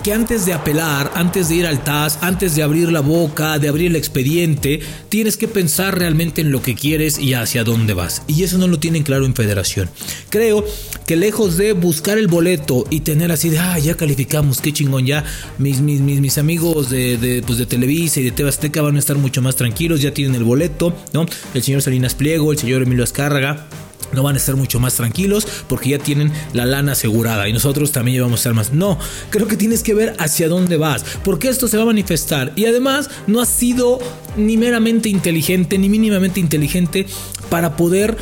que 0.05 0.13
antes 0.13 0.45
de 0.45 0.53
apelar, 0.53 1.11
antes 1.15 1.49
de 1.49 1.55
ir 1.55 1.65
al 1.65 1.83
TAS, 1.83 2.19
antes 2.21 2.55
de 2.55 2.61
abrir 2.61 2.91
la 2.91 2.99
boca, 2.99 3.57
de 3.57 3.69
abrir 3.69 3.87
el 3.87 3.95
expediente, 3.95 4.79
tienes 5.09 5.35
que 5.35 5.47
pensar 5.47 5.97
realmente 5.97 6.41
en 6.41 6.51
lo 6.51 6.61
que 6.61 6.75
quieres 6.75 7.17
y 7.17 7.33
hacia 7.33 7.63
dónde 7.63 7.95
vas. 7.95 8.21
Y 8.27 8.43
eso 8.43 8.59
no 8.59 8.67
lo 8.67 8.77
tienen 8.77 9.01
claro 9.01 9.25
en 9.25 9.33
Federación. 9.33 9.89
Creo 10.29 10.63
que 11.07 11.15
lejos 11.15 11.57
de 11.57 11.73
buscar 11.73 12.19
el 12.19 12.27
boleto 12.27 12.85
y 12.91 12.99
tener 12.99 13.31
así 13.31 13.49
de, 13.49 13.57
ah, 13.57 13.79
ya 13.79 13.97
calificamos, 13.97 14.61
qué 14.61 14.71
chingón, 14.71 15.07
ya 15.07 15.25
mis, 15.57 15.81
mis, 15.81 16.01
mis, 16.01 16.37
amigos 16.37 16.91
de, 16.91 17.17
de, 17.17 17.41
pues 17.41 17.57
de 17.57 17.65
Televisa 17.65 18.19
y 18.19 18.25
de 18.25 18.31
Tebasteca 18.31 18.83
van 18.83 18.97
a 18.97 18.99
estar 18.99 19.17
mucho 19.17 19.41
más 19.41 19.55
tranquilos, 19.55 20.01
ya 20.01 20.13
tienen 20.13 20.35
el 20.35 20.43
boleto, 20.43 20.93
¿no? 21.13 21.25
El 21.55 21.63
señor 21.63 21.81
Salinas 21.81 22.13
Pliego, 22.13 22.51
el 22.51 22.59
señor 22.59 22.83
Emilio 22.83 23.03
Azcárraga 23.05 23.67
no 24.15 24.23
van 24.23 24.35
a 24.35 24.37
estar 24.37 24.55
mucho 24.55 24.79
más 24.79 24.95
tranquilos 24.95 25.47
porque 25.67 25.89
ya 25.89 25.99
tienen 25.99 26.31
la 26.53 26.65
lana 26.65 26.93
asegurada 26.93 27.47
y 27.47 27.53
nosotros 27.53 27.91
también 27.91 28.21
vamos 28.21 28.39
a 28.39 28.41
estar 28.41 28.53
más. 28.53 28.73
No, 28.73 28.97
creo 29.29 29.47
que 29.47 29.57
tienes 29.57 29.83
que 29.83 29.93
ver 29.93 30.15
hacia 30.19 30.47
dónde 30.47 30.77
vas, 30.77 31.05
porque 31.23 31.49
esto 31.49 31.67
se 31.67 31.77
va 31.77 31.83
a 31.83 31.87
manifestar 31.87 32.53
y 32.55 32.65
además 32.65 33.09
no 33.27 33.41
has 33.41 33.49
sido 33.49 33.99
ni 34.37 34.57
meramente 34.57 35.09
inteligente 35.09 35.77
ni 35.77 35.89
mínimamente 35.89 36.39
inteligente 36.39 37.05
para 37.49 37.75
poder 37.75 38.17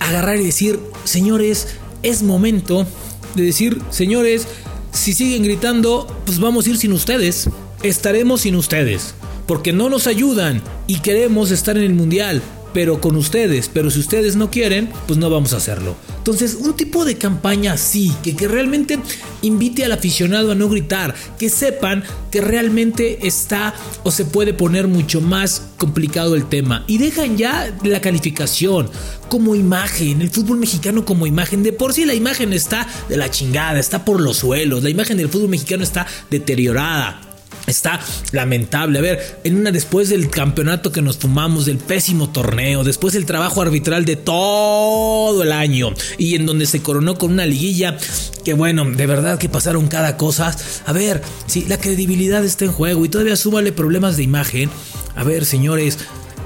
agarrar 0.00 0.36
y 0.40 0.44
decir, 0.44 0.78
señores, 1.04 1.68
es 2.02 2.22
momento 2.22 2.86
de 3.34 3.44
decir, 3.44 3.80
señores, 3.90 4.46
si 4.92 5.12
siguen 5.12 5.42
gritando, 5.42 6.06
pues 6.24 6.38
vamos 6.38 6.66
a 6.66 6.70
ir 6.70 6.78
sin 6.78 6.92
ustedes, 6.92 7.48
estaremos 7.82 8.42
sin 8.42 8.56
ustedes. 8.56 9.14
porque 9.48 9.72
no 9.72 9.88
nos 9.88 10.06
ayudan 10.06 10.62
y 10.86 11.00
queremos 11.00 11.50
estar 11.50 11.76
en 11.78 11.82
el 11.82 11.94
mundial 11.94 12.42
pero 12.72 13.00
con 13.00 13.16
ustedes. 13.16 13.70
Pero 13.72 13.90
si 13.90 14.00
ustedes 14.00 14.36
no 14.36 14.50
quieren, 14.50 14.88
pues 15.06 15.18
no 15.18 15.30
vamos 15.30 15.52
a 15.52 15.58
hacerlo. 15.58 15.96
Entonces, 16.18 16.54
un 16.60 16.74
tipo 16.74 17.04
de 17.04 17.16
campaña 17.16 17.72
así, 17.72 18.12
que, 18.22 18.36
que 18.36 18.48
realmente 18.48 18.98
invite 19.42 19.84
al 19.84 19.92
aficionado 19.92 20.52
a 20.52 20.54
no 20.54 20.68
gritar, 20.68 21.14
que 21.38 21.48
sepan 21.48 22.04
que 22.30 22.40
realmente 22.40 23.26
está 23.26 23.74
o 24.02 24.10
se 24.10 24.24
puede 24.24 24.52
poner 24.52 24.88
mucho 24.88 25.20
más 25.20 25.68
complicado 25.78 26.34
el 26.34 26.46
tema. 26.46 26.84
Y 26.86 26.98
dejan 26.98 27.36
ya 27.36 27.74
la 27.82 28.00
calificación 28.00 28.90
como 29.28 29.54
imagen, 29.54 30.20
el 30.20 30.30
fútbol 30.30 30.58
mexicano 30.58 31.04
como 31.04 31.26
imagen. 31.26 31.62
De 31.62 31.72
por 31.72 31.92
sí 31.92 32.04
la 32.04 32.14
imagen 32.14 32.52
está 32.52 32.86
de 33.08 33.16
la 33.16 33.30
chingada, 33.30 33.78
está 33.78 34.04
por 34.04 34.20
los 34.20 34.38
suelos, 34.38 34.82
la 34.82 34.90
imagen 34.90 35.16
del 35.16 35.28
fútbol 35.28 35.48
mexicano 35.48 35.82
está 35.82 36.06
deteriorada. 36.30 37.27
Está 37.68 38.00
lamentable. 38.32 38.98
A 38.98 39.02
ver, 39.02 39.40
en 39.44 39.56
una 39.56 39.70
después 39.70 40.08
del 40.08 40.30
campeonato 40.30 40.90
que 40.90 41.02
nos 41.02 41.18
fumamos, 41.18 41.66
del 41.66 41.76
pésimo 41.76 42.30
torneo, 42.30 42.82
después 42.82 43.12
del 43.12 43.26
trabajo 43.26 43.60
arbitral 43.60 44.06
de 44.06 44.16
todo 44.16 45.42
el 45.42 45.52
año 45.52 45.92
y 46.16 46.34
en 46.34 46.46
donde 46.46 46.66
se 46.66 46.80
coronó 46.80 47.16
con 47.16 47.32
una 47.32 47.44
liguilla 47.44 47.96
que 48.44 48.54
bueno, 48.54 48.86
de 48.86 49.06
verdad 49.06 49.38
que 49.38 49.50
pasaron 49.50 49.88
cada 49.88 50.16
cosa. 50.16 50.56
A 50.86 50.92
ver, 50.92 51.22
si 51.46 51.66
la 51.66 51.78
credibilidad 51.78 52.42
está 52.42 52.64
en 52.64 52.72
juego 52.72 53.04
y 53.04 53.10
todavía 53.10 53.36
súmale 53.36 53.70
problemas 53.72 54.16
de 54.16 54.22
imagen. 54.22 54.70
A 55.14 55.22
ver, 55.22 55.44
señores, 55.44 55.98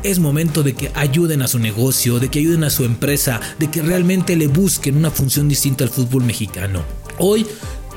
es 0.02 0.19
momento 0.19 0.64
de 0.64 0.75
que 0.75 0.91
ayuden 0.95 1.43
a 1.43 1.49
su 1.49 1.61
negocio, 1.61 2.19
de 2.19 2.29
que 2.29 2.41
ayuden 2.41 2.64
a 2.64 2.71
su 2.71 2.85
empresa, 2.85 3.41
de 3.61 3.71
que 3.71 3.83
realmente 3.83 4.35
le 4.35 4.49
busquen 4.49 4.97
una 4.97 5.12
función 5.12 5.49
distinta 5.49 5.85
al 5.85 5.91
fútbol 5.91 6.25
mexicano. 6.25 6.83
Hoy 7.19 7.47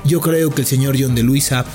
yo 0.03 0.21
creo 0.21 0.51
que 0.51 0.61
el 0.61 0.67
señor 0.67 0.95
John 0.99 1.15
de 1.15 1.23
Luisa 1.23 1.65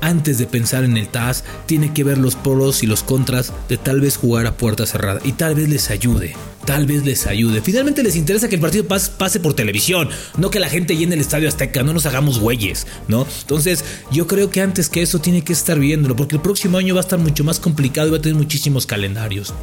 antes 0.00 0.38
de 0.38 0.46
pensar 0.46 0.84
en 0.84 0.96
el 0.96 1.08
TAS, 1.08 1.44
tiene 1.66 1.92
que 1.92 2.04
ver 2.04 2.18
los 2.18 2.34
pros 2.34 2.82
y 2.82 2.86
los 2.86 3.02
contras 3.02 3.52
de 3.68 3.76
tal 3.76 4.00
vez 4.00 4.16
jugar 4.16 4.46
a 4.46 4.56
puerta 4.56 4.86
cerrada 4.86 5.20
y 5.24 5.32
tal 5.32 5.54
vez 5.54 5.68
les 5.68 5.90
ayude. 5.90 6.34
Tal 6.64 6.86
vez 6.86 7.04
les 7.04 7.26
ayude. 7.26 7.62
Finalmente 7.62 8.02
les 8.02 8.14
interesa 8.14 8.48
que 8.48 8.56
el 8.56 8.60
partido 8.60 8.86
pase 8.86 9.40
por 9.40 9.54
televisión, 9.54 10.10
no 10.36 10.50
que 10.50 10.60
la 10.60 10.68
gente 10.68 10.96
llene 10.96 11.14
el 11.14 11.22
estadio 11.22 11.48
Azteca, 11.48 11.82
no 11.82 11.94
nos 11.94 12.04
hagamos 12.04 12.40
güeyes, 12.40 12.86
¿no? 13.08 13.26
Entonces, 13.40 13.84
yo 14.12 14.26
creo 14.26 14.50
que 14.50 14.60
antes 14.60 14.90
que 14.90 15.00
eso 15.00 15.18
tiene 15.18 15.42
que 15.42 15.54
estar 15.54 15.78
viéndolo, 15.78 16.14
porque 16.14 16.36
el 16.36 16.42
próximo 16.42 16.76
año 16.76 16.94
va 16.94 17.00
a 17.00 17.04
estar 17.04 17.18
mucho 17.18 17.42
más 17.42 17.58
complicado 17.58 18.08
y 18.08 18.10
va 18.10 18.18
a 18.18 18.20
tener 18.20 18.36
muchísimos 18.36 18.84
calendarios. 18.84 19.54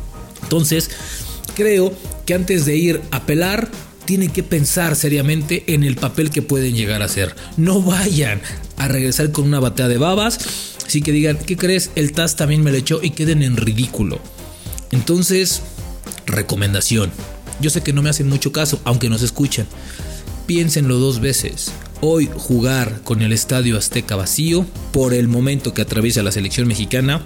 Entonces, 0.41 0.89
creo 1.55 1.93
que 2.25 2.33
antes 2.33 2.65
de 2.65 2.75
ir 2.75 3.01
a 3.11 3.27
pelar, 3.27 3.69
tienen 4.05 4.29
que 4.29 4.43
pensar 4.43 4.95
seriamente 4.95 5.63
en 5.67 5.83
el 5.83 5.95
papel 5.95 6.29
que 6.29 6.41
pueden 6.41 6.75
llegar 6.75 7.01
a 7.01 7.05
hacer. 7.05 7.35
No 7.57 7.81
vayan 7.81 8.41
a 8.77 8.87
regresar 8.87 9.31
con 9.31 9.45
una 9.45 9.59
batea 9.59 9.87
de 9.87 9.97
babas, 9.97 10.39
así 10.85 11.01
que 11.01 11.11
digan, 11.11 11.37
¿qué 11.37 11.57
crees? 11.57 11.91
El 11.95 12.11
TAS 12.11 12.35
también 12.35 12.63
me 12.63 12.71
lo 12.71 12.77
echó 12.77 13.01
y 13.01 13.11
queden 13.11 13.43
en 13.43 13.57
ridículo. 13.57 14.19
Entonces, 14.91 15.61
recomendación. 16.25 17.11
Yo 17.59 17.69
sé 17.69 17.81
que 17.81 17.93
no 17.93 18.01
me 18.01 18.09
hacen 18.09 18.29
mucho 18.29 18.51
caso, 18.51 18.79
aunque 18.83 19.09
nos 19.09 19.21
escuchan. 19.21 19.67
Piénsenlo 20.45 20.99
dos 20.99 21.19
veces. 21.19 21.71
Hoy 22.01 22.29
jugar 22.35 23.01
con 23.03 23.21
el 23.21 23.33
estadio 23.33 23.77
Azteca 23.77 24.15
vacío, 24.15 24.65
por 24.91 25.13
el 25.13 25.27
momento 25.27 25.73
que 25.73 25.81
atraviesa 25.81 26.21
la 26.21 26.31
selección 26.31 26.67
mexicana, 26.67 27.25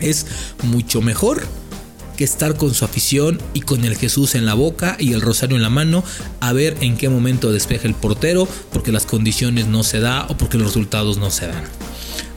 es 0.00 0.26
mucho 0.62 1.02
mejor 1.02 1.42
que 2.14 2.24
estar 2.24 2.56
con 2.56 2.74
su 2.74 2.84
afición 2.84 3.40
y 3.52 3.60
con 3.60 3.84
el 3.84 3.96
Jesús 3.96 4.34
en 4.34 4.46
la 4.46 4.54
boca 4.54 4.96
y 4.98 5.12
el 5.12 5.20
rosario 5.20 5.56
en 5.56 5.62
la 5.62 5.70
mano 5.70 6.04
a 6.40 6.52
ver 6.52 6.76
en 6.80 6.96
qué 6.96 7.08
momento 7.08 7.52
despeja 7.52 7.88
el 7.88 7.94
portero 7.94 8.48
porque 8.72 8.92
las 8.92 9.06
condiciones 9.06 9.66
no 9.66 9.82
se 9.82 10.00
da 10.00 10.26
o 10.28 10.36
porque 10.36 10.58
los 10.58 10.68
resultados 10.68 11.18
no 11.18 11.30
se 11.30 11.46
dan. 11.46 11.64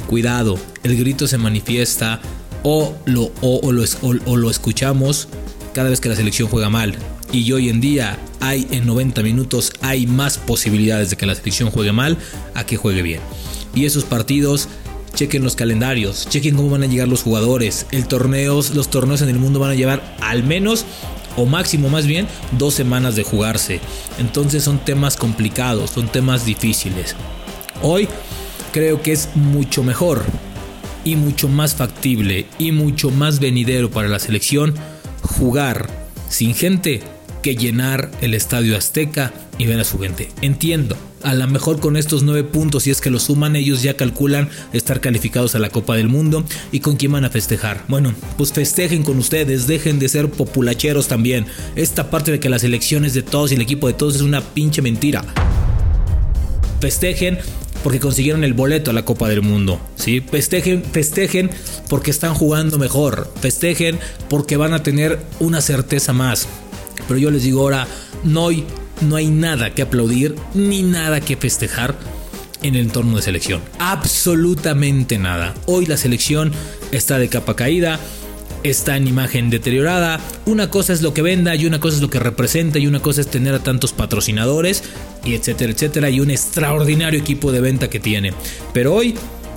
Cuidado, 0.07 0.57
el 0.83 0.97
grito 0.97 1.27
se 1.27 1.37
manifiesta 1.37 2.21
o 2.63 2.95
lo, 3.05 3.31
o, 3.41 3.71
lo, 3.71 3.83
o 4.25 4.37
lo 4.37 4.49
escuchamos 4.49 5.27
cada 5.73 5.89
vez 5.89 5.99
que 5.99 6.09
la 6.09 6.15
selección 6.15 6.47
juega 6.47 6.69
mal. 6.69 6.97
Y 7.31 7.51
hoy 7.51 7.69
en 7.69 7.81
día 7.81 8.17
hay 8.39 8.67
en 8.71 8.87
90 8.87 9.21
minutos 9.21 9.73
hay 9.81 10.07
más 10.07 10.37
posibilidades 10.37 11.09
de 11.09 11.17
que 11.17 11.25
la 11.25 11.35
selección 11.35 11.71
juegue 11.71 11.91
mal 11.91 12.17
a 12.53 12.65
que 12.65 12.77
juegue 12.77 13.01
bien. 13.01 13.19
Y 13.75 13.85
esos 13.85 14.05
partidos 14.05 14.69
chequen 15.17 15.43
los 15.43 15.55
calendarios, 15.55 16.29
chequen 16.29 16.55
cómo 16.55 16.69
van 16.69 16.83
a 16.83 16.85
llegar 16.85 17.07
los 17.07 17.23
jugadores. 17.23 17.87
El 17.91 18.07
torneos, 18.07 18.75
los 18.75 18.91
torneos 18.91 19.23
en 19.23 19.29
el 19.29 19.39
mundo 19.39 19.59
van 19.59 19.71
a 19.71 19.75
llevar 19.75 20.15
al 20.21 20.43
menos 20.43 20.85
o 21.35 21.47
máximo 21.47 21.89
más 21.89 22.05
bien 22.05 22.27
dos 22.51 22.75
semanas 22.75 23.15
de 23.15 23.23
jugarse. 23.23 23.79
Entonces 24.19 24.63
son 24.63 24.77
temas 24.77 25.17
complicados, 25.17 25.89
son 25.89 26.07
temas 26.07 26.45
difíciles. 26.45 27.15
Hoy 27.81 28.07
creo 28.71 29.01
que 29.01 29.11
es 29.11 29.29
mucho 29.33 29.81
mejor 29.81 30.23
y 31.03 31.15
mucho 31.15 31.47
más 31.47 31.73
factible 31.73 32.45
y 32.59 32.71
mucho 32.71 33.09
más 33.09 33.39
venidero 33.39 33.89
para 33.89 34.09
la 34.09 34.19
selección 34.19 34.75
jugar 35.23 35.89
sin 36.29 36.53
gente 36.53 37.01
que 37.41 37.55
llenar 37.55 38.11
el 38.21 38.35
estadio 38.35 38.77
Azteca 38.77 39.33
y 39.57 39.65
ver 39.65 39.79
a 39.79 39.83
su 39.83 39.97
gente. 39.97 40.29
Entiendo, 40.41 40.95
a 41.27 41.33
lo 41.33 41.45
mejor 41.45 41.81
con 41.81 41.97
estos 41.97 42.23
nueve 42.23 42.45
puntos, 42.45 42.83
si 42.83 42.89
es 42.89 43.01
que 43.01 43.09
lo 43.09 43.19
suman, 43.19 43.57
ellos 43.57 43.83
ya 43.83 43.97
calculan 43.97 44.47
estar 44.71 45.01
calificados 45.01 45.55
a 45.55 45.59
la 45.59 45.69
Copa 45.69 45.97
del 45.97 46.07
Mundo 46.07 46.45
y 46.71 46.79
con 46.79 46.95
quién 46.95 47.11
van 47.11 47.25
a 47.25 47.29
festejar. 47.29 47.83
Bueno, 47.89 48.13
pues 48.37 48.53
festejen 48.53 49.03
con 49.03 49.17
ustedes, 49.17 49.67
dejen 49.67 49.99
de 49.99 50.07
ser 50.07 50.31
populacheros 50.31 51.09
también. 51.09 51.45
Esta 51.75 52.09
parte 52.09 52.31
de 52.31 52.39
que 52.39 52.47
las 52.47 52.63
elecciones 52.63 53.13
de 53.13 53.23
todos 53.23 53.51
y 53.51 53.55
el 53.55 53.61
equipo 53.61 53.87
de 53.87 53.93
todos 53.93 54.15
es 54.15 54.21
una 54.21 54.39
pinche 54.39 54.81
mentira. 54.81 55.21
Festejen 56.79 57.39
porque 57.83 57.99
consiguieron 57.99 58.45
el 58.45 58.53
boleto 58.53 58.91
a 58.91 58.93
la 58.93 59.03
Copa 59.03 59.27
del 59.27 59.41
Mundo. 59.41 59.81
¿sí? 59.97 60.21
Festejen, 60.21 60.81
festejen 60.81 61.49
porque 61.89 62.09
están 62.09 62.35
jugando 62.35 62.77
mejor. 62.77 63.29
Festejen 63.41 63.99
porque 64.29 64.55
van 64.55 64.71
a 64.71 64.81
tener 64.81 65.19
una 65.41 65.59
certeza 65.59 66.13
más. 66.13 66.47
Pero 67.05 67.19
yo 67.19 67.31
les 67.31 67.43
digo 67.43 67.63
ahora, 67.63 67.85
no 68.23 68.47
hay 68.47 68.65
no 69.01 69.15
hay 69.15 69.27
nada 69.27 69.73
que 69.73 69.81
aplaudir 69.81 70.35
ni 70.53 70.83
nada 70.83 71.21
que 71.21 71.37
festejar 71.37 71.95
en 72.61 72.75
el 72.75 72.81
entorno 72.81 73.17
de 73.17 73.21
selección. 73.21 73.61
Absolutamente 73.79 75.17
nada. 75.17 75.53
Hoy 75.65 75.85
la 75.85 75.97
selección 75.97 76.51
está 76.91 77.19
de 77.19 77.29
capa 77.29 77.55
caída, 77.55 77.99
está 78.63 78.97
en 78.97 79.07
imagen 79.07 79.49
deteriorada. 79.49 80.19
Una 80.45 80.69
cosa 80.69 80.93
es 80.93 81.01
lo 81.01 81.13
que 81.13 81.21
venda 81.21 81.55
y 81.55 81.65
una 81.65 81.79
cosa 81.79 81.97
es 81.97 82.01
lo 82.01 82.09
que 82.09 82.19
representa 82.19 82.79
y 82.79 82.87
una 82.87 82.99
cosa 82.99 83.21
es 83.21 83.27
tener 83.27 83.53
a 83.53 83.59
tantos 83.59 83.93
patrocinadores 83.93 84.83
y 85.23 85.35
etcétera, 85.35 85.71
etcétera 85.71 86.09
y 86.09 86.19
un 86.19 86.31
extraordinario 86.31 87.19
equipo 87.19 87.51
de 87.51 87.61
venta 87.61 87.89
que 87.89 87.99
tiene. 87.99 88.33
Pero 88.73 88.93
hoy 88.93 89.15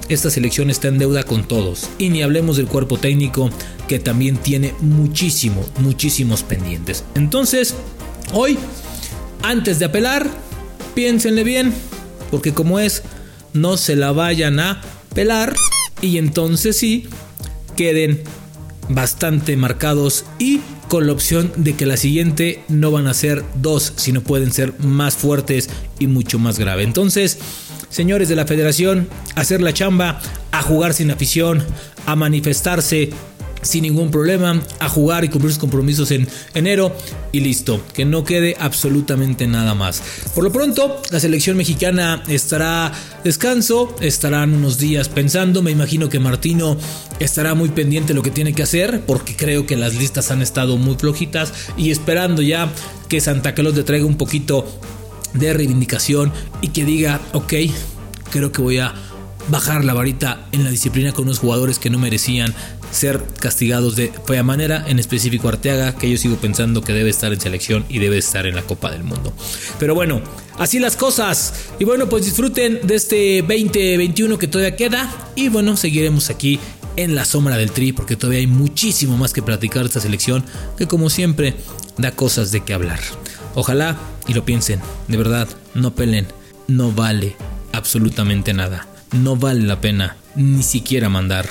esta 0.08 0.28
selección 0.28 0.70
está 0.70 0.88
en 0.88 0.98
deuda 0.98 1.22
con 1.22 1.44
todos 1.44 1.88
y 1.98 2.08
ni 2.10 2.22
hablemos 2.22 2.56
del 2.56 2.66
cuerpo 2.66 2.98
técnico 2.98 3.50
que 3.88 3.98
también 3.98 4.36
tiene 4.36 4.74
muchísimo, 4.80 5.64
muchísimos 5.78 6.42
pendientes. 6.42 7.04
Entonces, 7.14 7.74
hoy 8.32 8.58
antes 9.42 9.78
de 9.78 9.86
apelar, 9.86 10.26
piénsenle 10.94 11.44
bien, 11.44 11.72
porque 12.30 12.52
como 12.52 12.78
es, 12.78 13.02
no 13.52 13.76
se 13.76 13.96
la 13.96 14.12
vayan 14.12 14.60
a 14.60 14.80
pelar 15.14 15.54
y 16.00 16.18
entonces 16.18 16.76
sí 16.76 17.08
queden 17.76 18.22
bastante 18.88 19.56
marcados 19.56 20.24
y 20.38 20.60
con 20.88 21.06
la 21.06 21.12
opción 21.12 21.52
de 21.56 21.74
que 21.76 21.86
la 21.86 21.96
siguiente 21.96 22.64
no 22.68 22.90
van 22.90 23.06
a 23.06 23.14
ser 23.14 23.44
dos, 23.54 23.92
sino 23.96 24.22
pueden 24.22 24.52
ser 24.52 24.74
más 24.80 25.14
fuertes 25.14 25.70
y 25.98 26.08
mucho 26.08 26.38
más 26.38 26.58
grave. 26.58 26.82
Entonces, 26.82 27.38
señores 27.88 28.28
de 28.28 28.36
la 28.36 28.46
federación, 28.46 29.08
hacer 29.36 29.60
la 29.62 29.72
chamba, 29.72 30.20
a 30.50 30.62
jugar 30.62 30.94
sin 30.94 31.12
afición, 31.12 31.64
a 32.06 32.16
manifestarse 32.16 33.10
sin 33.62 33.82
ningún 33.82 34.10
problema 34.10 34.60
a 34.78 34.88
jugar 34.88 35.24
y 35.24 35.28
cumplir 35.28 35.52
sus 35.52 35.60
compromisos 35.60 36.10
en 36.10 36.28
enero 36.54 36.94
y 37.32 37.40
listo, 37.40 37.80
que 37.92 38.04
no 38.04 38.24
quede 38.24 38.56
absolutamente 38.58 39.46
nada 39.46 39.74
más. 39.74 40.02
Por 40.34 40.44
lo 40.44 40.52
pronto, 40.52 41.00
la 41.10 41.20
selección 41.20 41.56
mexicana 41.56 42.22
estará 42.28 42.92
descanso, 43.24 43.94
estarán 44.00 44.54
unos 44.54 44.78
días 44.78 45.08
pensando, 45.08 45.62
me 45.62 45.70
imagino 45.70 46.08
que 46.08 46.18
Martino 46.18 46.76
estará 47.18 47.54
muy 47.54 47.68
pendiente 47.68 48.08
de 48.08 48.14
lo 48.14 48.22
que 48.22 48.30
tiene 48.30 48.52
que 48.52 48.62
hacer, 48.62 49.02
porque 49.06 49.36
creo 49.36 49.66
que 49.66 49.76
las 49.76 49.94
listas 49.94 50.30
han 50.30 50.42
estado 50.42 50.76
muy 50.76 50.96
flojitas 50.96 51.52
y 51.76 51.90
esperando 51.90 52.42
ya 52.42 52.72
que 53.08 53.20
Santa 53.20 53.54
Claus 53.54 53.74
le 53.76 53.82
traiga 53.82 54.06
un 54.06 54.16
poquito 54.16 54.66
de 55.34 55.52
reivindicación 55.52 56.32
y 56.60 56.68
que 56.68 56.84
diga, 56.84 57.20
ok, 57.32 57.54
creo 58.30 58.52
que 58.52 58.62
voy 58.62 58.78
a 58.78 58.94
bajar 59.48 59.84
la 59.84 59.94
varita 59.94 60.46
en 60.52 60.64
la 60.64 60.70
disciplina 60.70 61.12
con 61.12 61.24
unos 61.24 61.38
jugadores 61.38 61.78
que 61.78 61.90
no 61.90 61.98
merecían 61.98 62.54
ser 62.90 63.22
castigados 63.38 63.96
de 63.96 64.12
fea 64.26 64.42
manera, 64.42 64.84
en 64.86 64.98
específico 64.98 65.48
Arteaga, 65.48 65.96
que 65.96 66.10
yo 66.10 66.16
sigo 66.16 66.36
pensando 66.36 66.82
que 66.82 66.92
debe 66.92 67.10
estar 67.10 67.32
en 67.32 67.40
selección 67.40 67.84
y 67.88 67.98
debe 67.98 68.18
estar 68.18 68.46
en 68.46 68.54
la 68.54 68.62
Copa 68.62 68.90
del 68.90 69.04
Mundo. 69.04 69.32
Pero 69.78 69.94
bueno, 69.94 70.20
así 70.58 70.78
las 70.78 70.96
cosas. 70.96 71.54
Y 71.78 71.84
bueno, 71.84 72.08
pues 72.08 72.24
disfruten 72.24 72.80
de 72.82 72.94
este 72.94 73.42
2021 73.42 74.38
que 74.38 74.48
todavía 74.48 74.76
queda. 74.76 75.10
Y 75.34 75.48
bueno, 75.48 75.76
seguiremos 75.76 76.30
aquí 76.30 76.58
en 76.96 77.14
la 77.14 77.24
sombra 77.24 77.56
del 77.56 77.70
tri, 77.70 77.92
porque 77.92 78.16
todavía 78.16 78.40
hay 78.40 78.46
muchísimo 78.46 79.16
más 79.16 79.32
que 79.32 79.42
platicar 79.42 79.82
de 79.82 79.88
esta 79.88 80.00
selección, 80.00 80.44
que 80.76 80.86
como 80.86 81.10
siempre 81.10 81.54
da 81.96 82.12
cosas 82.12 82.50
de 82.52 82.62
qué 82.62 82.74
hablar. 82.74 83.00
Ojalá 83.54 83.96
y 84.26 84.34
lo 84.34 84.44
piensen, 84.44 84.80
de 85.08 85.16
verdad, 85.16 85.48
no 85.74 85.94
peleen, 85.94 86.26
no 86.68 86.92
vale 86.92 87.36
absolutamente 87.72 88.52
nada, 88.52 88.86
no 89.12 89.36
vale 89.36 89.62
la 89.62 89.80
pena 89.80 90.16
ni 90.36 90.62
siquiera 90.62 91.08
mandar 91.08 91.48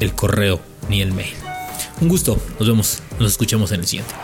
el 0.00 0.14
correo 0.14 0.60
ni 0.88 1.02
el 1.02 1.12
mail. 1.12 1.34
Un 2.00 2.08
gusto, 2.08 2.38
nos 2.58 2.68
vemos, 2.68 3.02
nos 3.18 3.32
escuchamos 3.32 3.70
en 3.72 3.80
el 3.80 3.86
siguiente. 3.86 4.14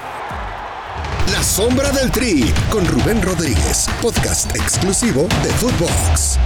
La 1.33 1.42
sombra 1.42 1.90
del 1.92 2.11
tri 2.11 2.52
con 2.71 2.87
Rubén 2.87 3.23
Rodríguez, 3.23 3.87
podcast 4.00 4.54
exclusivo 4.56 5.28
de 5.42 5.50
Footbox. 5.50 6.38